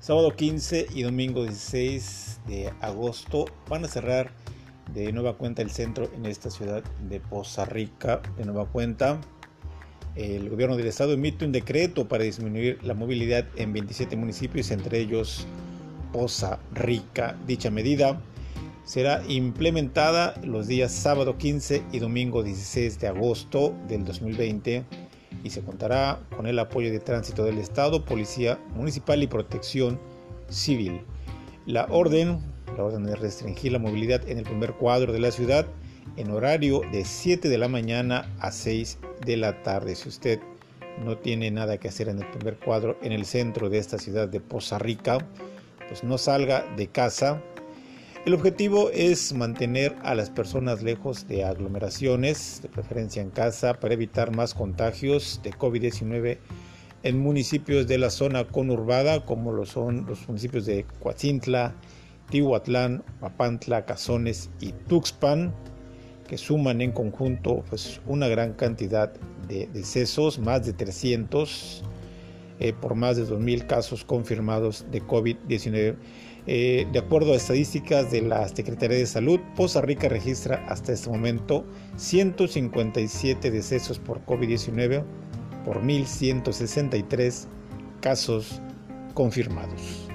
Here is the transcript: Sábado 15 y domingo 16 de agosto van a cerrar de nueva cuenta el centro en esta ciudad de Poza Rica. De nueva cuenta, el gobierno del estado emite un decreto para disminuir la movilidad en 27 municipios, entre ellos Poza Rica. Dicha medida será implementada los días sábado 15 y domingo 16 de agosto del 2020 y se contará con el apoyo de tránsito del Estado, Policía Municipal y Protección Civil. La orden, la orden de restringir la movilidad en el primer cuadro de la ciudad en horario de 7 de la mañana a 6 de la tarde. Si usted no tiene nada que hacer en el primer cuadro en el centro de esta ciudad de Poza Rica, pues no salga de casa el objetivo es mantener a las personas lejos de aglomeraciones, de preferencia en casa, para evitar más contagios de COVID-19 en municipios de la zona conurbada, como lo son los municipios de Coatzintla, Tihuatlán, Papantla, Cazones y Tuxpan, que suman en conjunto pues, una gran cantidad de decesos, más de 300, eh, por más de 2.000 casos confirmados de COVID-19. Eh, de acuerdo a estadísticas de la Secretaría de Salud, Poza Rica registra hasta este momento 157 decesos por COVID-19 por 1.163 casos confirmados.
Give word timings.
Sábado 0.00 0.36
15 0.36 0.86
y 0.94 1.02
domingo 1.02 1.42
16 1.42 2.40
de 2.46 2.72
agosto 2.80 3.46
van 3.68 3.84
a 3.84 3.88
cerrar 3.88 4.30
de 4.94 5.12
nueva 5.12 5.36
cuenta 5.36 5.60
el 5.60 5.70
centro 5.70 6.08
en 6.14 6.24
esta 6.24 6.50
ciudad 6.50 6.84
de 7.08 7.18
Poza 7.18 7.64
Rica. 7.64 8.22
De 8.36 8.44
nueva 8.44 8.66
cuenta, 8.66 9.20
el 10.14 10.48
gobierno 10.50 10.76
del 10.76 10.86
estado 10.86 11.14
emite 11.14 11.44
un 11.44 11.50
decreto 11.50 12.06
para 12.06 12.22
disminuir 12.22 12.78
la 12.84 12.94
movilidad 12.94 13.44
en 13.56 13.72
27 13.72 14.16
municipios, 14.16 14.70
entre 14.70 15.00
ellos 15.00 15.46
Poza 16.12 16.60
Rica. 16.72 17.36
Dicha 17.48 17.70
medida 17.70 18.20
será 18.84 19.22
implementada 19.28 20.34
los 20.44 20.68
días 20.68 20.92
sábado 20.92 21.36
15 21.36 21.82
y 21.90 21.98
domingo 21.98 22.44
16 22.44 23.00
de 23.00 23.08
agosto 23.08 23.74
del 23.88 24.04
2020 24.04 24.84
y 25.44 25.50
se 25.50 25.62
contará 25.62 26.20
con 26.36 26.46
el 26.46 26.58
apoyo 26.58 26.90
de 26.90 27.00
tránsito 27.00 27.44
del 27.44 27.58
Estado, 27.58 28.04
Policía 28.04 28.58
Municipal 28.74 29.22
y 29.22 29.26
Protección 29.26 30.00
Civil. 30.48 31.02
La 31.66 31.86
orden, 31.90 32.40
la 32.76 32.84
orden 32.84 33.04
de 33.04 33.16
restringir 33.16 33.72
la 33.72 33.78
movilidad 33.78 34.26
en 34.28 34.38
el 34.38 34.44
primer 34.44 34.74
cuadro 34.74 35.12
de 35.12 35.20
la 35.20 35.30
ciudad 35.30 35.66
en 36.16 36.30
horario 36.30 36.82
de 36.92 37.04
7 37.04 37.48
de 37.48 37.58
la 37.58 37.68
mañana 37.68 38.34
a 38.40 38.50
6 38.50 38.98
de 39.24 39.36
la 39.36 39.62
tarde. 39.62 39.94
Si 39.94 40.08
usted 40.08 40.40
no 41.04 41.16
tiene 41.16 41.50
nada 41.50 41.78
que 41.78 41.88
hacer 41.88 42.08
en 42.08 42.18
el 42.18 42.26
primer 42.30 42.56
cuadro 42.58 42.98
en 43.02 43.12
el 43.12 43.24
centro 43.24 43.68
de 43.68 43.78
esta 43.78 43.98
ciudad 43.98 44.28
de 44.28 44.40
Poza 44.40 44.78
Rica, 44.78 45.18
pues 45.88 46.02
no 46.04 46.18
salga 46.18 46.64
de 46.76 46.88
casa 46.88 47.40
el 48.28 48.34
objetivo 48.34 48.90
es 48.90 49.32
mantener 49.32 49.96
a 50.02 50.14
las 50.14 50.28
personas 50.28 50.82
lejos 50.82 51.26
de 51.28 51.44
aglomeraciones, 51.44 52.60
de 52.60 52.68
preferencia 52.68 53.22
en 53.22 53.30
casa, 53.30 53.80
para 53.80 53.94
evitar 53.94 54.36
más 54.36 54.52
contagios 54.52 55.40
de 55.42 55.50
COVID-19 55.50 56.36
en 57.04 57.18
municipios 57.18 57.86
de 57.86 57.96
la 57.96 58.10
zona 58.10 58.44
conurbada, 58.44 59.24
como 59.24 59.50
lo 59.52 59.64
son 59.64 60.04
los 60.04 60.28
municipios 60.28 60.66
de 60.66 60.84
Coatzintla, 61.00 61.74
Tihuatlán, 62.28 63.02
Papantla, 63.18 63.86
Cazones 63.86 64.50
y 64.60 64.72
Tuxpan, 64.72 65.54
que 66.28 66.36
suman 66.36 66.82
en 66.82 66.92
conjunto 66.92 67.64
pues, 67.70 68.02
una 68.04 68.28
gran 68.28 68.52
cantidad 68.52 69.10
de 69.48 69.68
decesos, 69.72 70.38
más 70.38 70.66
de 70.66 70.74
300, 70.74 71.82
eh, 72.60 72.72
por 72.72 72.94
más 72.94 73.16
de 73.16 73.24
2.000 73.24 73.66
casos 73.66 74.04
confirmados 74.04 74.86
de 74.90 75.02
COVID-19. 75.02 75.96
Eh, 76.50 76.86
de 76.90 76.98
acuerdo 76.98 77.34
a 77.34 77.36
estadísticas 77.36 78.10
de 78.10 78.22
la 78.22 78.48
Secretaría 78.48 78.96
de 78.96 79.06
Salud, 79.06 79.38
Poza 79.54 79.82
Rica 79.82 80.08
registra 80.08 80.64
hasta 80.66 80.92
este 80.92 81.10
momento 81.10 81.66
157 81.96 83.50
decesos 83.50 83.98
por 83.98 84.24
COVID-19 84.24 85.04
por 85.64 85.82
1.163 85.82 87.46
casos 88.00 88.62
confirmados. 89.12 90.07